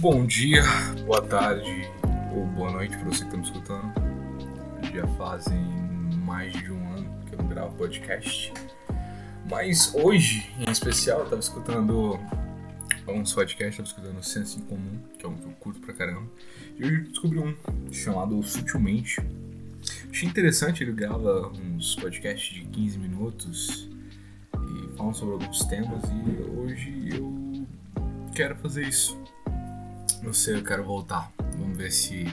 Bom 0.00 0.26
dia, 0.26 0.62
boa 1.06 1.20
tarde 1.20 1.90
ou 2.32 2.46
boa 2.46 2.70
noite 2.70 2.96
para 2.96 3.06
você 3.06 3.24
que 3.24 3.24
está 3.24 3.36
me 3.36 3.42
escutando. 3.42 3.92
Já 4.94 5.04
fazem 5.16 5.58
mais 6.24 6.52
de 6.52 6.70
um 6.70 6.92
ano 6.92 7.24
que 7.26 7.34
eu 7.34 7.38
não 7.38 7.48
gravo 7.48 7.74
podcast. 7.74 8.52
Mas 9.50 9.92
hoje, 9.96 10.48
em 10.56 10.70
especial, 10.70 11.18
eu 11.18 11.24
estava 11.24 11.40
escutando 11.40 12.16
uns 13.08 13.32
podcasts, 13.32 13.84
estava 13.84 13.88
escutando 13.88 14.22
Senso 14.22 14.60
em 14.60 14.62
Comum, 14.62 15.00
que 15.18 15.26
é 15.26 15.28
um 15.28 15.34
que 15.34 15.46
eu 15.46 15.52
curto 15.58 15.80
pra 15.80 15.92
caramba. 15.92 16.30
E 16.78 16.84
hoje 16.84 16.94
eu 16.94 17.04
descobri 17.04 17.38
um 17.40 17.56
chamado 17.92 18.40
Sutilmente. 18.44 19.20
Achei 20.08 20.28
interessante, 20.28 20.84
ele 20.84 20.92
grava 20.92 21.48
uns 21.48 21.96
podcasts 21.96 22.54
de 22.54 22.64
15 22.66 22.98
minutos 23.00 23.88
e 24.54 24.96
falam 24.96 25.12
sobre 25.12 25.34
alguns 25.34 25.64
temas 25.64 26.04
e 26.04 26.42
hoje 26.56 27.08
eu 27.16 27.66
quero 28.32 28.54
fazer 28.58 28.86
isso 28.86 29.18
não 30.22 30.32
sei, 30.32 30.56
eu 30.56 30.64
quero 30.64 30.84
voltar. 30.84 31.32
Vamos 31.56 31.76
ver 31.76 31.90
se 31.90 32.26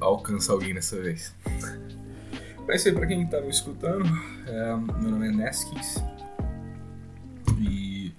alcança 0.00 0.52
alguém 0.52 0.74
dessa 0.74 1.00
vez. 1.00 1.34
Mas 2.66 2.86
aí, 2.86 2.92
pra 2.92 3.06
quem 3.06 3.26
tá 3.26 3.40
me 3.40 3.48
escutando, 3.48 4.04
é, 4.46 4.76
meu 4.76 5.10
nome 5.10 5.28
é 5.28 5.32
Neskins 5.32 5.96
e 7.58 8.12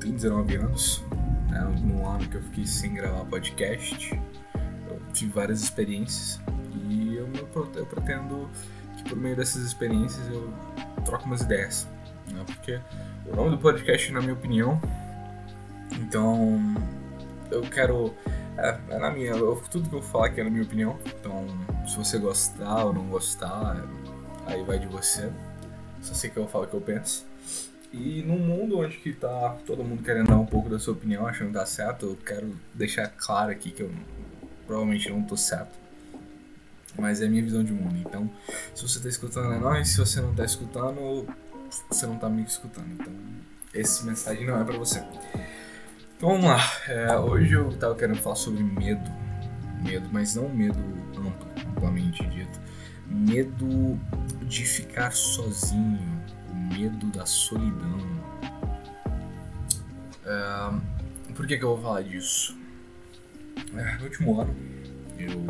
tenho 0.00 0.14
19 0.14 0.56
anos. 0.56 1.02
Né, 1.50 1.60
no 1.84 2.08
ano 2.08 2.26
que 2.28 2.36
eu 2.36 2.42
fiquei 2.42 2.66
sem 2.66 2.94
gravar 2.94 3.26
podcast, 3.26 4.18
eu 4.88 5.00
tive 5.12 5.32
várias 5.32 5.62
experiências 5.62 6.40
e 6.88 7.14
eu, 7.16 7.28
eu 7.74 7.86
pretendo 7.86 8.48
que 8.96 9.04
por 9.04 9.18
meio 9.18 9.36
dessas 9.36 9.62
experiências 9.62 10.26
eu 10.28 10.50
troque 11.04 11.26
umas 11.26 11.42
ideias. 11.42 11.86
Né, 12.28 12.42
porque 12.46 12.80
o 13.26 13.36
nome 13.36 13.50
do 13.50 13.58
podcast, 13.58 14.10
na 14.12 14.20
minha 14.20 14.32
opinião, 14.32 14.80
então 15.92 16.74
eu 17.52 17.62
quero. 17.62 18.14
É, 18.56 18.78
é 18.90 18.98
na 18.98 19.10
minha. 19.10 19.30
Eu, 19.30 19.62
tudo 19.70 19.88
que 19.88 19.94
eu 19.94 20.02
falar 20.02 20.26
aqui 20.26 20.40
é 20.40 20.44
na 20.44 20.50
minha 20.50 20.62
opinião. 20.62 20.98
Então, 21.06 21.46
se 21.86 21.96
você 21.96 22.18
gostar 22.18 22.84
ou 22.84 22.92
não 22.92 23.06
gostar, 23.06 23.84
aí 24.46 24.62
vai 24.64 24.78
de 24.78 24.86
você. 24.86 25.30
Só 26.00 26.14
sei 26.14 26.30
que 26.30 26.36
eu 26.36 26.48
falo 26.48 26.64
o 26.64 26.68
que 26.68 26.74
eu 26.74 26.80
penso. 26.80 27.24
E 27.92 28.22
num 28.22 28.38
mundo 28.38 28.78
onde 28.78 28.96
que 28.96 29.12
tá 29.12 29.56
todo 29.66 29.84
mundo 29.84 30.02
querendo 30.02 30.28
dar 30.28 30.38
um 30.38 30.46
pouco 30.46 30.68
da 30.68 30.78
sua 30.78 30.94
opinião, 30.94 31.26
achando 31.26 31.48
que 31.48 31.54
tá 31.54 31.66
certo, 31.66 32.06
eu 32.06 32.16
quero 32.16 32.56
deixar 32.72 33.06
claro 33.08 33.52
aqui 33.52 33.70
que 33.70 33.82
eu 33.82 33.90
provavelmente 34.66 35.10
não 35.10 35.22
tô 35.22 35.36
certo. 35.36 35.82
Mas 36.98 37.20
é 37.20 37.26
a 37.26 37.28
minha 37.28 37.42
visão 37.42 37.62
de 37.62 37.72
mundo. 37.72 37.96
Então, 37.98 38.30
se 38.74 38.82
você 38.82 38.98
tá 39.00 39.08
escutando 39.08 39.52
é 39.52 39.58
nóis, 39.58 39.88
se 39.88 39.98
você 39.98 40.20
não 40.20 40.34
tá 40.34 40.44
escutando, 40.44 41.26
você 41.90 42.06
não 42.06 42.16
tá 42.16 42.28
me 42.28 42.42
escutando. 42.42 42.88
Então, 42.92 43.12
essa 43.74 44.04
mensagem 44.04 44.46
não 44.46 44.60
é 44.60 44.64
para 44.64 44.78
você. 44.78 45.02
Vamos 46.22 46.44
lá. 46.44 46.60
É, 46.86 47.16
hoje 47.16 47.52
eu 47.52 47.76
tava 47.78 47.96
querendo 47.96 48.18
falar 48.18 48.36
sobre 48.36 48.62
medo. 48.62 49.10
Medo, 49.82 50.08
mas 50.12 50.36
não 50.36 50.48
medo 50.48 50.78
amplo, 51.18 51.48
amplamente 51.68 52.24
dito. 52.28 52.60
Medo 53.08 53.98
de 54.42 54.64
ficar 54.64 55.10
sozinho. 55.10 55.98
O 56.48 56.54
medo 56.54 57.06
da 57.06 57.26
solidão. 57.26 57.98
É, 60.24 61.32
por 61.34 61.44
que, 61.44 61.58
que 61.58 61.64
eu 61.64 61.74
vou 61.74 61.82
falar 61.82 62.02
disso? 62.02 62.56
É, 63.74 63.96
no 63.96 64.04
último 64.04 64.40
ano 64.40 64.54
eu 65.18 65.44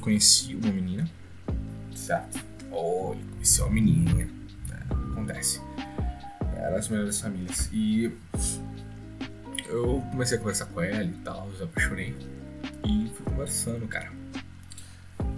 conheci 0.00 0.56
uma 0.56 0.72
menina, 0.72 1.08
certo? 1.94 2.44
Oh, 2.72 3.14
conheci 3.34 3.62
uma 3.62 3.70
menina. 3.70 4.28
É, 4.72 5.12
acontece. 5.12 5.62
Era 6.56 6.76
as 6.76 6.88
melhores 6.88 7.20
famílias. 7.20 7.70
E 7.72 8.12
eu 9.68 10.02
comecei 10.10 10.36
a 10.36 10.40
conversar 10.40 10.66
com 10.66 10.80
ela 10.80 11.04
e 11.04 11.18
tal, 11.24 11.48
eu 11.58 11.64
apaixonei. 11.64 12.14
E 12.84 13.10
fui 13.14 13.24
conversando, 13.24 13.86
cara. 13.88 14.10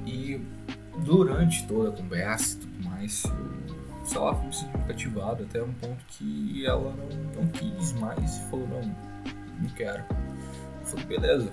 E 0.07 0.41
durante 1.05 1.67
toda 1.67 1.91
a 1.91 1.93
conversa 1.93 2.57
e 2.57 2.61
tudo 2.61 2.85
mais, 2.89 3.25
eu, 3.25 4.07
sei 4.07 4.19
lá, 4.19 4.35
fui 4.35 4.47
me 4.47 4.55
sentindo 4.55 4.87
cativado 4.87 5.45
até 5.45 5.63
um 5.63 5.73
ponto 5.75 6.05
que 6.09 6.67
ela 6.67 6.95
não, 6.95 7.43
não 7.43 7.49
quis 7.49 7.93
mais 7.93 8.37
e 8.37 8.51
falou, 8.51 8.69
não, 8.69 8.83
não 9.61 9.69
quero. 9.71 10.05
Eu 10.81 10.87
falei, 10.87 11.07
beleza, 11.07 11.53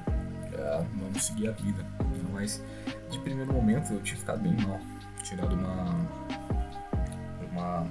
é, 0.54 0.86
vamos 0.96 1.24
seguir 1.24 1.50
a 1.50 1.52
vida. 1.52 1.86
Mas 2.32 2.62
de 3.10 3.18
primeiro 3.20 3.54
momento 3.54 3.94
eu 3.94 4.02
tinha 4.02 4.18
ficado 4.18 4.42
bem 4.42 4.56
mal. 4.66 4.80
Tirado 5.24 5.56
uma. 5.56 5.96
uma 7.52 7.88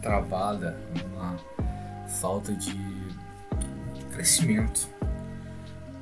travada, 0.00 0.78
uma 1.10 1.36
falta 2.06 2.54
de 2.54 2.72
crescimento. 4.18 4.88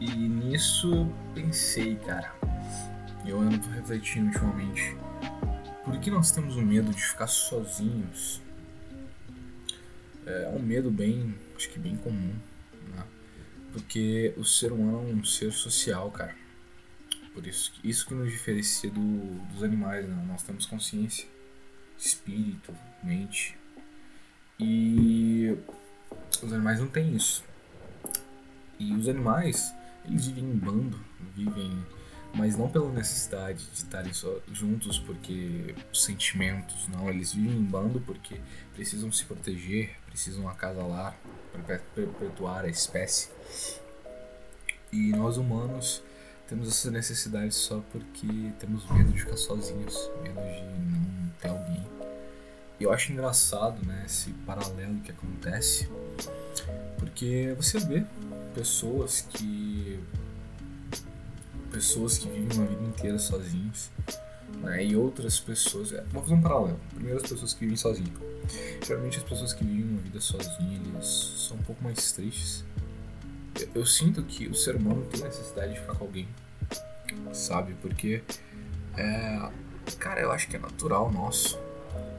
E 0.01 0.11
nisso 0.11 1.13
pensei, 1.35 1.97
cara, 1.97 2.35
eu 3.27 3.39
ando 3.39 3.69
refletindo 3.69 4.29
ultimamente, 4.29 4.97
por 5.85 5.99
que 6.01 6.11
nós 6.11 6.31
temos 6.31 6.57
o 6.57 6.63
medo 6.63 6.91
de 6.93 7.03
ficar 7.03 7.27
sozinhos? 7.27 8.41
É 10.25 10.49
um 10.49 10.63
medo 10.63 10.91
bem, 10.91 11.35
acho 11.55 11.69
que 11.69 11.79
bem 11.79 11.95
comum, 11.97 12.35
né? 12.95 13.05
Porque 13.73 14.33
o 14.39 14.45
ser 14.45 14.73
humano 14.73 15.11
é 15.11 15.13
um 15.13 15.23
ser 15.23 15.53
social, 15.53 16.11
cara. 16.11 16.35
Por 17.35 17.47
isso, 17.47 17.71
isso 17.85 18.07
que 18.07 18.15
nos 18.15 18.33
diferencia 18.33 18.91
do, 18.91 19.35
dos 19.53 19.63
animais, 19.63 20.09
né? 20.09 20.25
Nós 20.27 20.43
temos 20.43 20.65
consciência, 20.65 21.29
espírito, 21.99 22.75
mente. 23.05 23.59
E 24.59 25.55
os 26.43 26.51
animais 26.51 26.81
não 26.81 26.89
têm 26.89 27.15
isso. 27.15 27.45
E 28.79 28.93
os 28.95 29.09
animais, 29.09 29.75
eles 30.05 30.27
vivem 30.27 30.45
em 30.45 30.57
bando, 30.57 31.01
vivem, 31.35 31.85
mas 32.35 32.57
não 32.57 32.69
pela 32.69 32.91
necessidade 32.93 33.65
de 33.65 33.79
estarem 33.79 34.13
só 34.13 34.39
juntos 34.53 34.99
porque 34.99 35.75
sentimentos, 35.93 36.87
não, 36.89 37.09
eles 37.09 37.33
vivem 37.33 37.57
em 37.57 37.65
bando 37.65 38.01
porque 38.01 38.41
precisam 38.75 39.11
se 39.11 39.25
proteger, 39.25 39.97
precisam 40.07 40.49
acasalar 40.49 41.17
perpetuar 41.95 42.65
a 42.65 42.69
espécie. 42.69 43.31
E 44.93 45.11
nós 45.13 45.37
humanos 45.37 46.03
temos 46.49 46.69
essa 46.69 46.91
necessidade 46.91 47.55
só 47.55 47.83
porque 47.91 48.53
temos 48.59 48.89
medo 48.91 49.13
de 49.13 49.21
ficar 49.21 49.37
sozinhos, 49.37 50.11
medo 50.23 50.41
de 50.41 50.63
não 50.63 51.31
ter 51.41 51.49
alguém. 51.49 51.85
E 52.79 52.85
eu 52.85 52.93
acho 52.93 53.13
engraçado, 53.13 53.85
né, 53.87 54.05
esse 54.07 54.31
paralelo 54.47 55.01
que 55.01 55.11
acontece, 55.11 55.89
porque 56.99 57.55
você 57.57 57.79
vê 57.79 58.05
pessoas 58.57 59.21
que 59.21 60.01
pessoas 61.71 62.17
que 62.17 62.27
vivem 62.29 62.57
uma 62.57 62.67
vida 62.67 62.83
inteira 62.83 63.19
sozinhos 63.19 63.91
né, 64.63 64.83
e 64.83 64.97
outras 64.97 65.39
pessoas 65.39 65.93
é, 65.93 66.03
vou 66.11 66.23
fazer 66.23 66.35
um 66.35 66.41
paralelo. 66.41 66.81
Primeiro 66.95 67.19
as 67.19 67.29
pessoas 67.29 67.53
que 67.53 67.61
vivem 67.61 67.77
sozinhas. 67.77 68.15
Geralmente 68.83 69.19
as 69.19 69.25
pessoas 69.25 69.53
que 69.53 69.63
vivem 69.63 69.85
uma 69.85 70.01
vida 70.01 70.21
sozinhas 70.21 71.07
são 71.47 71.59
um 71.59 71.63
pouco 71.63 71.85
mais 71.85 72.13
tristes. 72.13 72.65
Eu, 73.61 73.69
eu 73.75 73.87
sinto 73.87 74.23
que 74.23 74.49
o 74.49 74.55
ser 74.55 74.77
humano 74.77 75.05
tem 75.05 75.23
necessidade 75.23 75.75
de 75.75 75.81
ficar 75.81 75.95
com 75.95 76.05
alguém 76.05 76.27
sabe? 77.33 77.75
Porque 77.81 78.23
é, 78.97 79.51
cara 79.99 80.21
eu 80.21 80.33
acho 80.33 80.49
que 80.49 80.57
é 80.57 80.59
natural 80.59 81.13
nosso 81.13 81.59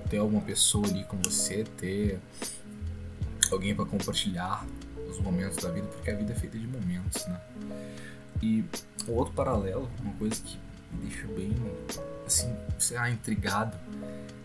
ter 0.10 0.18
alguma 0.18 0.42
pessoa 0.42 0.88
ali 0.88 1.04
com 1.04 1.18
você 1.18 1.66
ter 1.78 2.20
alguém 3.52 3.76
para 3.76 3.86
compartilhar 3.86 4.66
os 5.10 5.20
momentos 5.20 5.58
da 5.58 5.72
vida, 5.72 5.88
porque 5.88 6.10
a 6.10 6.16
vida 6.16 6.34
é 6.34 6.36
feita 6.36 6.58
de 6.58 6.68
momentos, 6.68 7.26
né? 7.28 7.40
E 8.42 8.64
o 9.08 9.12
outro 9.14 9.34
paralelo, 9.34 9.90
uma 10.02 10.14
coisa 10.16 10.36
que 10.42 10.60
me 10.92 11.08
deixa 11.08 11.28
bem, 11.28 11.56
assim, 12.26 12.56
sei 12.78 12.98
lá, 12.98 13.10
intrigado, 13.10 13.78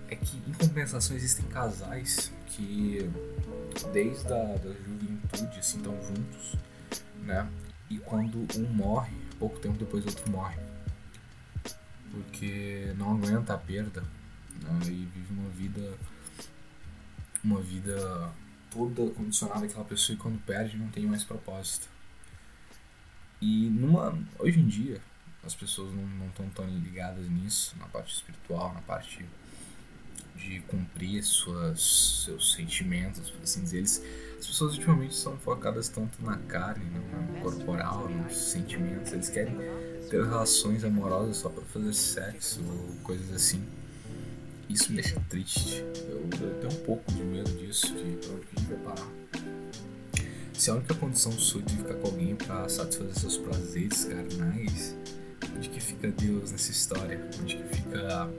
é 0.08 0.16
que 0.16 0.36
em 0.46 0.52
compensação 0.52 1.16
existem 1.16 1.44
casais 1.46 2.32
que 2.46 3.10
desde 3.92 4.26
a 4.32 4.56
da 4.56 4.72
juventude, 4.72 5.58
assim, 5.58 5.78
estão 5.78 5.94
juntos, 6.02 6.56
né? 7.22 7.48
E 7.90 7.98
quando 7.98 8.46
um 8.56 8.72
morre, 8.72 9.16
pouco 9.38 9.58
tempo 9.58 9.78
depois 9.78 10.04
o 10.04 10.08
outro 10.08 10.30
morre. 10.30 10.58
Porque 12.10 12.92
não 12.98 13.12
aguenta 13.12 13.54
a 13.54 13.58
perda 13.58 14.02
né? 14.60 14.80
e 14.84 15.08
vive 15.14 15.32
uma 15.32 15.48
vida 15.50 15.98
uma 17.44 17.60
vida 17.60 18.30
toda 18.72 19.10
condicionada 19.12 19.66
àquela 19.66 19.84
pessoa 19.84 20.14
e 20.14 20.18
quando 20.18 20.40
perde 20.44 20.76
não 20.76 20.88
tem 20.88 21.06
mais 21.06 21.24
propósito. 21.24 21.88
E 23.40 23.68
numa, 23.70 24.16
hoje 24.38 24.60
em 24.60 24.66
dia 24.66 25.00
as 25.44 25.54
pessoas 25.54 25.92
não 25.92 26.28
estão 26.28 26.48
tão 26.50 26.66
ligadas 26.66 27.28
nisso, 27.28 27.74
na 27.78 27.86
parte 27.86 28.14
espiritual, 28.14 28.72
na 28.72 28.80
parte 28.80 29.24
de 30.36 30.60
cumprir 30.60 31.22
suas, 31.22 32.24
seus 32.24 32.52
sentimentos, 32.52 33.30
por 33.30 33.42
assim 33.42 33.62
dizer. 33.62 33.78
Eles, 33.78 34.02
as 34.38 34.46
pessoas 34.46 34.74
ultimamente 34.74 35.14
são 35.14 35.36
focadas 35.38 35.88
tanto 35.88 36.22
na 36.24 36.36
carne, 36.36 36.84
no 36.84 37.40
corporal, 37.40 38.08
nos 38.08 38.36
sentimentos. 38.36 39.12
Eles 39.12 39.28
querem 39.28 39.56
ter 40.08 40.24
relações 40.24 40.84
amorosas 40.84 41.38
só 41.38 41.48
para 41.48 41.62
fazer 41.64 41.92
sexo 41.94 42.60
ou 42.64 42.96
coisas 43.02 43.32
assim. 43.32 43.64
Isso 44.72 44.90
me 44.90 45.02
deixa 45.02 45.20
triste. 45.28 45.84
Eu, 46.08 46.22
eu 46.40 46.54
tenho 46.60 46.72
um 46.72 46.84
pouco 46.86 47.12
de 47.12 47.22
medo 47.22 47.50
disso, 47.58 47.88
de 47.88 48.16
pra 48.16 48.34
onde 48.34 48.46
que 48.46 48.56
a 48.56 48.60
gente 48.60 48.72
vai 48.72 48.78
parar. 48.78 49.12
se 50.54 50.70
a 50.70 50.74
única 50.74 50.94
condição 50.94 51.30
sua 51.32 51.60
de 51.60 51.76
ficar 51.76 51.94
com 51.96 52.06
alguém 52.06 52.34
pra 52.34 52.66
satisfazer 52.70 53.14
seus 53.18 53.36
prazeres 53.36 54.06
carnais, 54.06 54.96
onde 55.54 55.68
que 55.68 55.78
fica 55.78 56.08
Deus 56.08 56.52
nessa 56.52 56.70
história? 56.70 57.20
Onde 57.38 57.56
que 57.56 57.76
fica. 57.76 58.30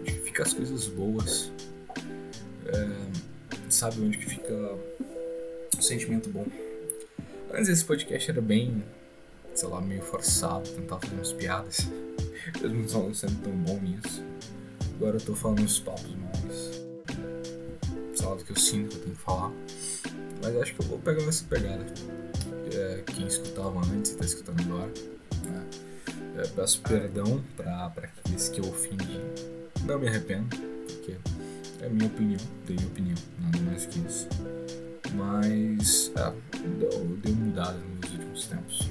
Onde 0.00 0.12
que 0.12 0.20
fica 0.24 0.42
as 0.42 0.52
coisas 0.52 0.88
boas? 0.88 1.52
É, 2.66 3.70
sabe 3.70 4.00
onde 4.00 4.18
que 4.18 4.26
fica 4.26 4.52
o 5.78 5.82
sentimento 5.82 6.28
bom? 6.28 6.46
Antes 7.52 7.68
esse 7.68 7.84
podcast 7.84 8.32
era 8.32 8.40
bem, 8.40 8.82
sei 9.54 9.68
lá, 9.68 9.80
meio 9.80 10.02
forçado, 10.02 10.68
tentar 10.70 10.98
fazer 10.98 11.14
umas 11.14 11.32
piadas. 11.32 11.86
Mesmo 12.60 12.82
não 12.92 13.14
sendo 13.14 13.40
tão 13.42 13.52
bom 13.52 13.78
nisso. 13.80 14.24
Agora 14.96 15.16
eu 15.16 15.20
tô 15.20 15.34
falando 15.34 15.62
uns 15.62 15.80
papos 15.80 16.14
mais. 16.14 16.84
Lá, 18.22 18.34
do 18.34 18.44
que 18.44 18.52
eu 18.52 18.56
sinto 18.56 18.90
que 18.90 18.96
eu 18.96 19.00
tenho 19.02 19.16
que 19.16 19.22
falar. 19.22 19.52
Mas 20.42 20.56
acho 20.56 20.74
que 20.74 20.80
eu 20.80 20.86
vou 20.86 20.98
pegar 20.98 21.22
essa 21.24 21.44
pegada. 21.44 21.84
É, 22.72 23.02
quem 23.06 23.26
escutava 23.26 23.80
antes 23.86 24.12
e 24.12 24.16
tá 24.16 24.24
escutando 24.24 24.60
agora. 24.62 24.92
Né? 25.44 25.66
É, 26.38 26.46
peço 26.48 26.80
perdão 26.82 27.42
pra, 27.56 27.90
pra 27.90 28.06
aqueles 28.06 28.48
que 28.48 28.60
eu 28.60 28.68
ofendi. 28.68 29.20
Não 29.84 29.98
me 29.98 30.08
arrependo, 30.08 30.56
porque 30.86 31.16
é 31.82 31.88
minha 31.88 32.06
opinião, 32.06 32.40
dei 32.66 32.76
minha 32.76 32.88
opinião, 32.88 33.16
nada 33.40 33.58
mais 33.60 33.84
que 33.84 33.98
isso. 33.98 34.26
Mas 35.14 36.10
é, 36.16 36.32
deu, 36.78 36.90
deu 37.22 37.34
mudada 37.34 37.78
nos 38.00 38.10
últimos 38.10 38.46
tempos. 38.46 38.88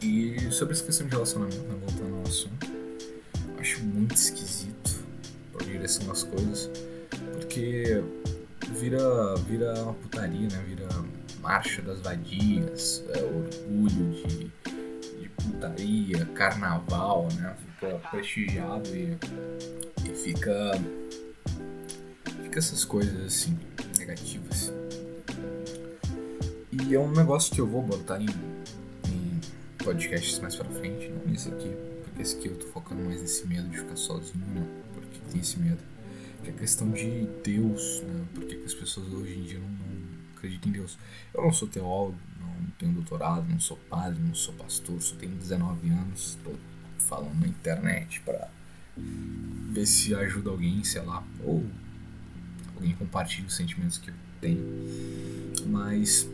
E 0.00 0.50
sobre 0.50 0.72
essa 0.72 0.84
questão 0.84 1.06
de 1.06 1.12
relacionamento, 1.12 1.60
né, 1.62 1.76
voltando 1.78 2.16
ao 2.16 2.22
assunto, 2.22 2.66
acho 3.58 3.84
muito 3.84 4.14
esquisito 4.14 4.71
direção 5.72 6.06
das 6.06 6.22
coisas, 6.22 6.70
porque 7.32 8.02
vira, 8.72 9.34
vira 9.48 9.74
uma 9.82 9.94
putaria, 9.94 10.48
né? 10.48 10.64
Vira 10.66 10.88
marcha 11.40 11.82
das 11.82 12.00
vadias, 12.00 13.04
é, 13.08 13.22
orgulho 13.22 14.10
de, 14.12 14.50
de 15.20 15.28
putaria, 15.30 16.24
carnaval, 16.34 17.28
né? 17.34 17.56
Fica 17.74 17.98
prestigiado 18.10 18.88
e, 18.94 19.18
e 20.04 20.14
fica. 20.14 20.72
Fica 22.42 22.58
essas 22.58 22.84
coisas 22.84 23.24
assim, 23.24 23.58
negativas. 23.98 24.72
E 26.70 26.94
é 26.94 26.98
um 26.98 27.10
negócio 27.10 27.54
que 27.54 27.60
eu 27.60 27.66
vou 27.66 27.82
botar 27.82 28.20
em, 28.20 28.26
em 29.08 29.40
podcasts 29.82 30.38
mais 30.38 30.54
pra 30.54 30.68
frente, 30.68 31.08
não 31.08 31.32
nesse 31.32 31.48
aqui, 31.48 31.74
porque 32.04 32.22
esse 32.22 32.36
aqui 32.36 32.48
eu 32.48 32.56
tô 32.56 32.66
focando 32.68 33.02
mais 33.02 33.20
nesse 33.20 33.46
medo 33.46 33.68
de 33.68 33.78
ficar 33.78 33.96
sozinho, 33.96 34.46
né? 34.54 34.66
Porque 35.12 35.32
tem 35.32 35.40
esse 35.40 35.58
medo 35.58 35.78
que 36.42 36.50
é 36.50 36.52
questão 36.52 36.90
de 36.90 37.28
Deus, 37.44 38.02
né? 38.02 38.24
Porque 38.34 38.60
as 38.64 38.74
pessoas 38.74 39.12
hoje 39.12 39.38
em 39.38 39.42
dia 39.42 39.58
não, 39.58 39.68
não, 39.68 40.36
acreditam 40.36 40.70
em 40.70 40.72
Deus. 40.72 40.98
Eu 41.32 41.42
não 41.42 41.52
sou 41.52 41.68
teólogo, 41.68 42.18
não 42.40 42.66
tenho 42.78 42.92
doutorado, 42.92 43.48
não 43.48 43.60
sou 43.60 43.76
padre, 43.88 44.20
não 44.20 44.34
sou 44.34 44.54
pastor, 44.54 45.00
só 45.00 45.14
tenho 45.16 45.32
19 45.36 45.88
anos, 45.90 46.36
estou 46.36 46.56
falando 46.98 47.40
na 47.40 47.46
internet 47.46 48.20
para 48.22 48.48
ver 48.96 49.86
se 49.86 50.14
ajuda 50.14 50.50
alguém, 50.50 50.82
sei 50.84 51.02
lá, 51.02 51.22
ou 51.44 51.64
alguém 52.74 52.94
compartilha 52.94 53.46
os 53.46 53.54
sentimentos 53.54 53.98
que 53.98 54.10
eu 54.10 54.14
tenho. 54.40 54.62
Mas 55.66 56.28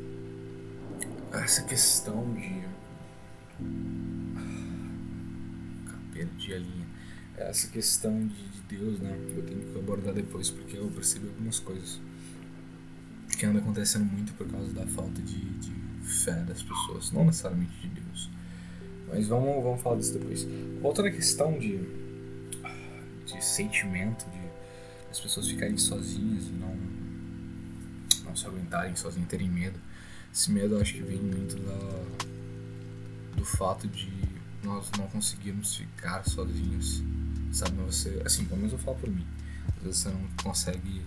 essa 1.33 1.63
questão 1.63 2.35
de 2.35 2.67
perdi 6.19 6.55
a 6.55 6.59
linha. 6.59 6.88
Essa 7.38 7.69
questão 7.69 8.26
de, 8.26 8.49
de 8.49 8.61
Deus, 8.76 9.00
né? 9.00 9.17
Eu 9.37 9.43
tenho 9.43 9.61
que 9.61 9.79
abordar 9.79 10.12
depois, 10.12 10.50
porque 10.50 10.76
eu 10.76 10.88
percebi 10.88 11.29
algumas 11.29 11.58
coisas 11.58 12.00
que 13.38 13.46
anda 13.46 13.61
acontecendo 13.61 14.05
muito 14.05 14.32
por 14.35 14.49
causa 14.49 14.73
da 14.73 14.87
falta 14.87 15.23
de, 15.23 15.38
de 15.38 15.73
fé 16.02 16.35
das 16.43 16.62
pessoas, 16.62 17.12
não 17.12 17.25
necessariamente 17.25 17.73
de 17.81 17.88
Deus. 17.88 18.31
Mas 19.08 19.29
vamos, 19.29 19.62
vamos 19.62 19.81
falar 19.81 19.96
disso 19.96 20.19
depois. 20.19 20.46
À 20.46 21.11
questão 21.11 21.58
de, 21.58 21.79
de 23.26 23.44
sentimento, 23.44 24.29
de 24.31 24.38
as 25.11 25.20
pessoas 25.20 25.49
ficarem 25.49 25.79
sozinhas 25.79 26.44
e 26.49 26.52
não, 26.52 26.76
não 28.25 28.37
se 28.37 28.46
aguentarem 28.46 28.94
sozinhas, 28.94 29.29
terem 29.29 29.49
medo. 29.49 29.79
Esse 30.32 30.50
medo 30.50 30.75
eu 30.75 30.81
acho 30.81 30.94
que 30.94 31.02
vem 31.02 31.19
muito 31.19 31.56
da, 31.56 33.37
do 33.37 33.44
fato 33.44 33.88
de 33.88 34.11
nós 34.62 34.91
não 34.99 35.06
conseguirmos 35.06 35.76
ficar 35.76 36.29
sozinhos. 36.29 37.02
Sabe, 37.53 37.77
você, 37.87 38.23
assim, 38.25 38.45
pelo 38.45 38.59
menos 38.59 38.73
eu 38.73 38.79
falo 38.79 38.97
por 38.99 39.11
mim. 39.11 39.27
Às 39.79 39.83
vezes 39.83 40.00
você 40.00 40.09
não 40.11 40.29
consegue 40.43 41.03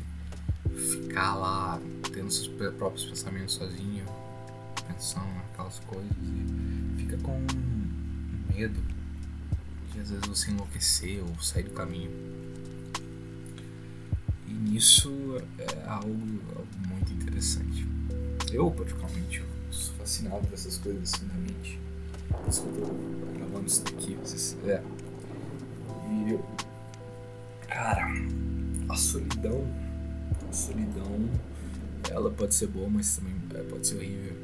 ficar 0.69 1.35
lá 1.35 1.79
tendo 2.13 2.31
seus 2.31 2.47
próprios 2.47 3.05
pensamentos 3.05 3.55
sozinho, 3.55 4.05
pensando 4.87 5.27
naquelas 5.35 5.79
coisas 5.79 6.11
e 6.21 7.01
fica 7.01 7.17
com 7.17 7.39
medo 8.53 8.79
de 9.93 9.99
às 9.99 10.09
vezes 10.09 10.27
você 10.27 10.51
enlouquecer 10.51 11.23
ou 11.23 11.41
sair 11.41 11.63
do 11.63 11.71
caminho. 11.71 12.11
E 14.47 14.53
nisso 14.53 15.11
é 15.57 15.87
algo, 15.87 16.41
algo 16.55 16.67
muito 16.87 17.13
interessante. 17.13 17.87
Eu, 18.51 18.69
particularmente, 18.71 19.43
sou 19.71 19.95
fascinado 19.95 20.45
por 20.47 20.53
essas 20.53 20.77
coisas 20.77 21.13
assim 21.13 21.25
na 21.25 21.35
mente. 21.35 21.79
Por 22.29 22.49
isso 22.49 22.61
que 22.63 22.67
eu 22.67 22.85
tô 22.85 23.37
gravando 23.37 23.67
isso 23.67 23.83
daqui, 23.83 24.15
vocês. 24.15 24.57
É. 24.65 24.83
E. 26.29 27.67
Cara, 27.67 28.07
a 28.89 28.95
solidão. 28.95 29.65
A 30.49 30.53
solidão. 30.53 31.29
Ela 32.09 32.29
pode 32.31 32.53
ser 32.55 32.67
boa, 32.67 32.89
mas 32.89 33.15
também 33.15 33.33
é, 33.55 33.63
pode 33.63 33.87
ser 33.87 33.95
horrível. 33.95 34.35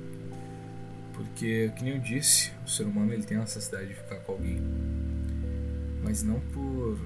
Porque, 1.14 1.72
que 1.76 1.84
nem 1.84 1.96
eu 1.96 2.00
disse, 2.00 2.52
o 2.66 2.70
ser 2.70 2.84
humano 2.84 3.12
ele 3.12 3.24
tem 3.24 3.38
a 3.38 3.42
necessidade 3.42 3.88
de 3.88 3.96
ficar 3.96 4.18
com 4.18 4.34
alguém. 4.34 4.62
Mas 6.04 6.24
não 6.24 6.40
por. 6.40 7.00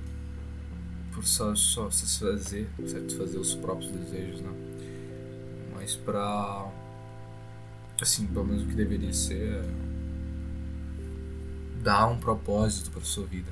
por 1.13 1.25
só, 1.25 1.55
só 1.55 1.89
satisfazer, 1.89 2.67
satisfazer 2.85 3.39
os 3.39 3.55
próprios 3.55 3.91
desejos, 3.91 4.41
né? 4.41 4.51
Mas 5.73 5.95
pra. 5.95 6.69
Assim, 8.01 8.25
pelo 8.27 8.45
menos 8.45 8.63
o 8.63 8.67
que 8.67 8.75
deveria 8.75 9.13
ser 9.13 9.63
dar 11.81 12.07
um 12.07 12.17
propósito 12.17 12.91
para 12.91 13.01
sua 13.01 13.25
vida, 13.25 13.51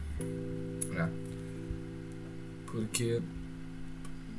né? 0.90 1.10
Porque 2.68 3.22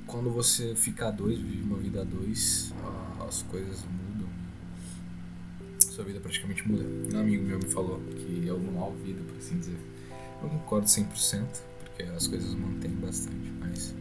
quando 0.06 0.30
você 0.30 0.74
fica 0.74 1.08
a 1.08 1.10
dois, 1.10 1.38
vive 1.38 1.62
uma 1.62 1.76
vida 1.76 2.02
a 2.02 2.04
dois, 2.04 2.72
as 3.26 3.42
coisas 3.42 3.84
mudam. 3.84 4.28
Sua 5.78 6.04
vida 6.04 6.20
praticamente 6.20 6.66
muda. 6.68 6.84
Um 7.12 7.20
amigo 7.20 7.44
meu 7.44 7.58
me 7.58 7.68
falou 7.68 8.00
que 8.00 8.48
é 8.48 8.52
uma 8.52 8.72
nova 8.72 8.96
vida, 9.04 9.20
por 9.26 9.36
assim 9.36 9.58
dizer. 9.58 9.78
Eu 10.42 10.48
concordo 10.48 10.86
100%, 10.86 11.44
porque 11.80 12.02
as 12.04 12.26
coisas 12.26 12.54
mantêm 12.54 12.92
bastante, 12.92 13.52
mas 13.60 13.94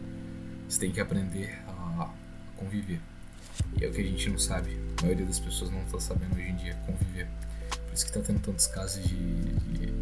você 0.68 0.80
tem 0.80 0.92
que 0.92 1.00
aprender 1.00 1.60
a 1.68 2.14
conviver. 2.56 3.02
E 3.80 3.84
é 3.84 3.88
o 3.88 3.92
que 3.92 4.02
a 4.02 4.04
gente 4.04 4.30
não 4.30 4.38
sabe. 4.38 4.78
A 5.00 5.02
maioria 5.04 5.26
das 5.26 5.40
pessoas 5.40 5.72
não 5.72 5.84
está 5.84 6.00
sabendo 6.00 6.36
hoje 6.36 6.50
em 6.50 6.56
dia 6.56 6.76
conviver. 6.86 7.28
Que 8.04 8.12
tá 8.12 8.22
tendo 8.22 8.40
tantos 8.40 8.68
casos 8.68 9.04
de, 9.04 9.16
de 9.16 9.94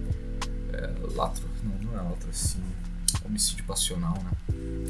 é, 0.73 0.93
latro, 1.15 1.43
não, 1.63 1.91
não 1.91 1.99
é 1.99 2.01
latro, 2.03 2.29
assim, 2.29 2.61
homicídio 3.25 3.65
passional, 3.65 4.15
né? 4.23 4.31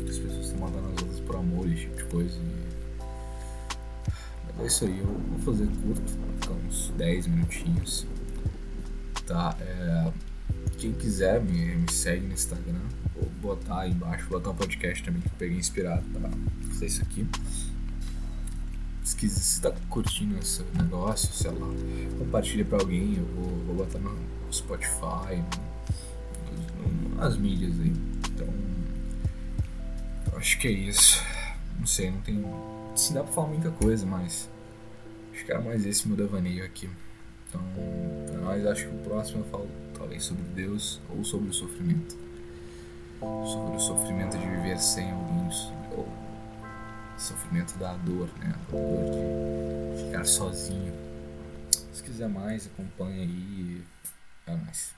As 0.09 0.17
pessoas 0.17 0.45
estão 0.45 0.59
matando 0.59 0.87
as 0.87 1.01
outras 1.01 1.19
por 1.21 1.35
amor 1.37 1.67
esse 1.67 1.81
tipo 1.81 1.95
de 1.97 2.03
coisa. 2.05 2.37
E... 2.37 2.67
Mas 4.45 4.59
é 4.59 4.67
isso 4.67 4.85
aí, 4.85 4.99
eu 4.99 5.05
vou 5.05 5.39
fazer 5.39 5.67
curto, 5.67 6.01
ficar 6.41 6.53
uns 6.53 6.89
10 6.97 7.27
minutinhos. 7.27 8.05
Tá, 9.25 9.55
é... 9.61 10.11
Quem 10.77 10.93
quiser 10.93 11.41
me, 11.41 11.75
me 11.75 11.91
segue 11.91 12.27
no 12.27 12.33
Instagram, 12.33 12.81
vou 13.15 13.29
botar 13.41 13.81
aí 13.81 13.91
embaixo, 13.91 14.27
vou 14.29 14.39
botar 14.39 14.51
um 14.51 14.55
podcast 14.55 15.03
também 15.03 15.21
que 15.21 15.27
eu 15.27 15.33
peguei 15.39 15.57
inspirado 15.57 16.03
pra 16.13 16.29
fazer 16.69 16.85
isso 16.85 17.01
aqui 17.01 17.27
se 19.21 19.39
você 19.39 19.61
tá 19.61 19.73
curtindo 19.89 20.37
esse 20.37 20.63
negócio, 20.75 21.33
sei 21.33 21.51
lá, 21.51 21.67
compartilha 22.19 22.65
pra 22.65 22.77
alguém, 22.77 23.15
eu 23.17 23.25
vou, 23.25 23.65
vou 23.65 23.75
botar 23.75 23.99
no 23.99 24.15
Spotify, 24.51 25.41
nas 27.15 27.37
mídias 27.37 27.73
aí. 27.79 27.93
Então, 28.29 28.47
acho 30.37 30.59
que 30.59 30.67
é 30.67 30.71
isso. 30.71 31.23
Não 31.79 31.87
sei, 31.87 32.11
não 32.11 32.21
tem. 32.21 32.43
Se 32.95 33.13
dá 33.13 33.23
pra 33.23 33.31
falar 33.31 33.47
muita 33.47 33.71
coisa, 33.71 34.05
mas 34.05 34.49
acho 35.33 35.45
que 35.45 35.51
era 35.51 35.61
mais 35.61 35.85
esse 35.85 36.07
meu 36.07 36.17
devaneio 36.17 36.63
aqui. 36.63 36.89
Então, 37.49 37.61
mas 38.43 38.65
acho 38.65 38.87
que 38.87 38.95
o 38.95 38.99
próximo 38.99 39.39
eu 39.39 39.45
falo 39.45 39.69
talvez 39.97 40.23
sobre 40.23 40.43
Deus 40.55 40.99
ou 41.09 41.23
sobre 41.23 41.49
o 41.49 41.53
sofrimento. 41.53 42.15
Sobre 43.19 43.75
o 43.75 43.79
sofrimento 43.79 44.37
de 44.37 44.45
viver 44.45 44.79
sem 44.79 45.09
alguém, 45.11 45.49
ou 45.95 46.07
sofrimento 47.17 47.77
da 47.77 47.93
dor, 47.93 48.29
né? 48.39 48.53
A 48.53 48.71
dor 48.71 49.95
de 49.95 50.05
ficar 50.05 50.25
sozinho. 50.25 50.93
Se 51.91 52.03
quiser 52.03 52.29
mais, 52.29 52.67
acompanha 52.67 53.21
aí. 53.23 53.83
É 54.45 54.55
mais. 54.55 54.95